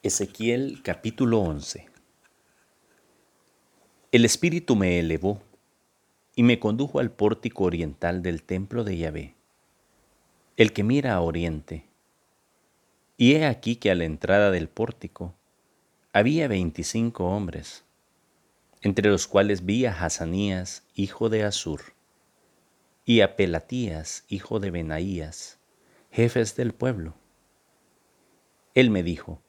[0.00, 1.88] Ezequiel capítulo 11
[4.12, 5.42] El Espíritu me elevó
[6.36, 9.34] y me condujo al pórtico oriental del templo de Yahvé,
[10.56, 11.84] el que mira a oriente.
[13.16, 15.34] Y he aquí que a la entrada del pórtico
[16.12, 17.82] había veinticinco hombres,
[18.82, 21.80] entre los cuales vi a Hazanías, hijo de Asur,
[23.04, 25.58] y a Pelatías, hijo de Benaías,
[26.12, 27.16] jefes del pueblo.
[28.74, 29.42] Él me dijo,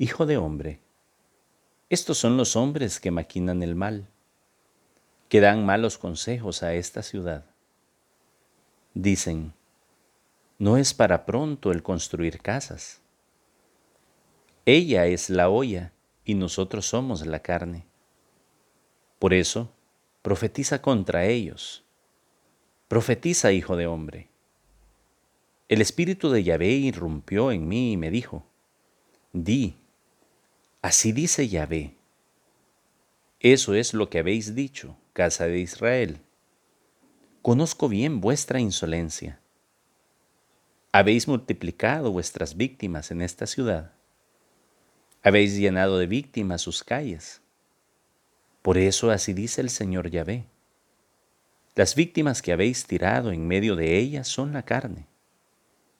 [0.00, 0.78] Hijo de hombre,
[1.90, 4.06] estos son los hombres que maquinan el mal,
[5.28, 7.46] que dan malos consejos a esta ciudad.
[8.94, 9.54] Dicen,
[10.56, 13.00] no es para pronto el construir casas.
[14.66, 15.92] Ella es la olla
[16.24, 17.84] y nosotros somos la carne.
[19.18, 19.72] Por eso,
[20.22, 21.82] profetiza contra ellos.
[22.86, 24.28] Profetiza, hijo de hombre.
[25.68, 28.46] El espíritu de Yahvé irrumpió en mí y me dijo,
[29.32, 29.76] Di,
[30.88, 31.98] Así dice Yahvé.
[33.40, 36.22] Eso es lo que habéis dicho, casa de Israel.
[37.42, 39.38] Conozco bien vuestra insolencia.
[40.90, 43.92] Habéis multiplicado vuestras víctimas en esta ciudad.
[45.22, 47.42] Habéis llenado de víctimas sus calles.
[48.62, 50.46] Por eso así dice el Señor Yahvé.
[51.74, 55.06] Las víctimas que habéis tirado en medio de ella son la carne,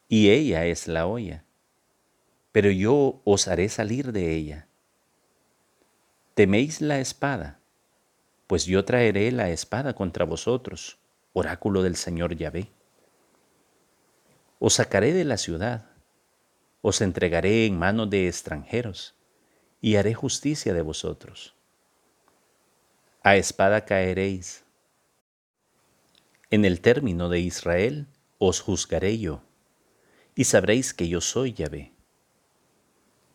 [0.08, 1.44] y ella es la olla.
[2.52, 4.67] Pero yo os haré salir de ella
[6.38, 7.58] ¿Teméis la espada?
[8.46, 11.00] Pues yo traeré la espada contra vosotros,
[11.32, 12.70] oráculo del Señor Yahvé.
[14.60, 15.90] Os sacaré de la ciudad,
[16.80, 19.16] os entregaré en manos de extranjeros,
[19.80, 21.56] y haré justicia de vosotros.
[23.24, 24.62] A espada caeréis.
[26.52, 28.06] En el término de Israel
[28.38, 29.42] os juzgaré yo,
[30.36, 31.94] y sabréis que yo soy Yahvé.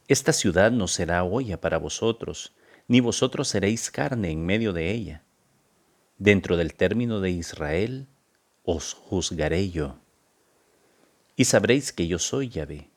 [0.07, 2.53] Esta ciudad no será olla para vosotros,
[2.87, 5.23] ni vosotros seréis carne en medio de ella.
[6.17, 8.07] Dentro del término de Israel
[8.63, 9.97] os juzgaré yo.
[11.35, 12.89] Y sabréis que yo soy Yahvé,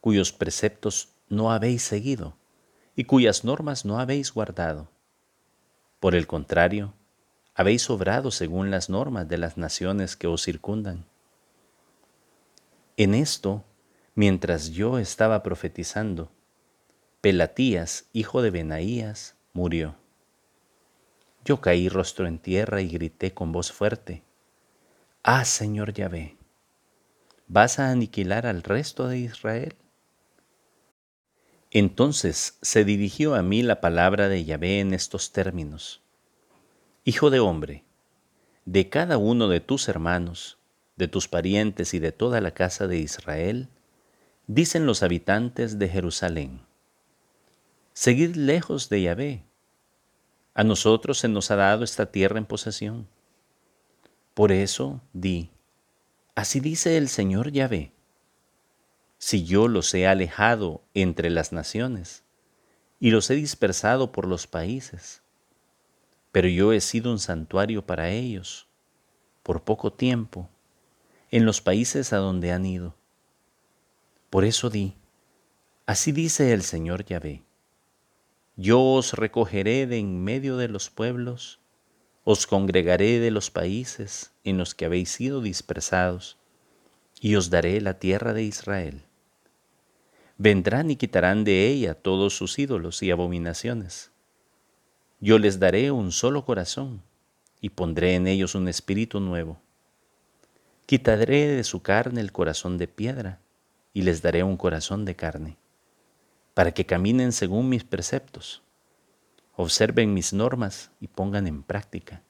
[0.00, 2.36] cuyos preceptos no habéis seguido
[2.94, 4.90] y cuyas normas no habéis guardado.
[6.00, 6.94] Por el contrario,
[7.54, 11.06] habéis obrado según las normas de las naciones que os circundan.
[12.96, 13.64] En esto,
[14.14, 16.30] mientras yo estaba profetizando,
[17.20, 19.96] Pelatías, hijo de Benaías, murió.
[21.44, 24.22] Yo caí rostro en tierra y grité con voz fuerte,
[25.24, 26.36] Ah, Señor Yahvé,
[27.48, 29.74] ¿vas a aniquilar al resto de Israel?
[31.72, 36.00] Entonces se dirigió a mí la palabra de Yahvé en estos términos.
[37.04, 37.82] Hijo de hombre,
[38.64, 40.56] de cada uno de tus hermanos,
[40.94, 43.68] de tus parientes y de toda la casa de Israel,
[44.46, 46.67] dicen los habitantes de Jerusalén,
[47.98, 49.44] seguir lejos de Yahvé.
[50.54, 53.08] A nosotros se nos ha dado esta tierra en posesión.
[54.34, 55.50] Por eso di,
[56.36, 57.90] así dice el Señor Yahvé,
[59.18, 62.22] si yo los he alejado entre las naciones
[63.00, 65.20] y los he dispersado por los países,
[66.30, 68.68] pero yo he sido un santuario para ellos
[69.42, 70.48] por poco tiempo
[71.32, 72.94] en los países a donde han ido.
[74.30, 74.94] Por eso di,
[75.84, 77.42] así dice el Señor Yahvé,
[78.60, 81.60] yo os recogeré de en medio de los pueblos,
[82.24, 86.38] os congregaré de los países en los que habéis sido dispersados,
[87.20, 89.04] y os daré la tierra de Israel.
[90.38, 94.10] Vendrán y quitarán de ella todos sus ídolos y abominaciones.
[95.20, 97.04] Yo les daré un solo corazón,
[97.60, 99.60] y pondré en ellos un espíritu nuevo.
[100.86, 103.40] Quitaré de su carne el corazón de piedra,
[103.94, 105.58] y les daré un corazón de carne
[106.58, 108.64] para que caminen según mis preceptos,
[109.54, 112.24] observen mis normas y pongan en práctica.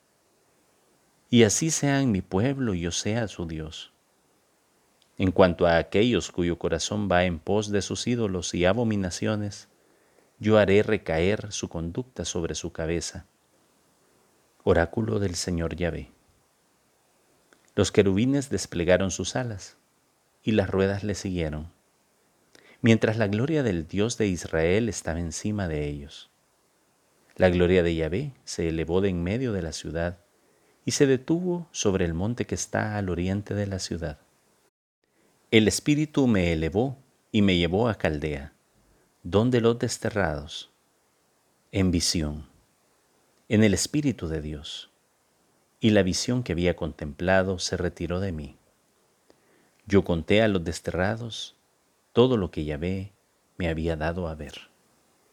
[1.31, 3.91] Y así sean mi pueblo y yo sea su Dios.
[5.17, 9.69] En cuanto a aquellos cuyo corazón va en pos de sus ídolos y abominaciones,
[10.39, 13.25] yo haré recaer su conducta sobre su cabeza.
[14.63, 16.13] Oráculo del Señor Yahvé.
[17.75, 19.79] Los querubines desplegaron sus alas
[20.43, 21.78] y las ruedas le siguieron
[22.81, 26.31] mientras la gloria del Dios de Israel estaba encima de ellos.
[27.37, 30.19] La gloria de Yahvé se elevó de en medio de la ciudad
[30.85, 34.19] y se detuvo sobre el monte que está al oriente de la ciudad.
[35.51, 36.99] El Espíritu me elevó
[37.31, 38.55] y me llevó a Caldea,
[39.23, 40.71] donde los desterrados,
[41.73, 42.47] en visión,
[43.49, 44.91] en el Espíritu de Dios,
[45.81, 48.57] y la visión que había contemplado se retiró de mí.
[49.87, 51.58] Yo conté a los desterrados
[52.19, 53.15] todo lo que Yahvé
[53.59, 54.68] me había dado a ver.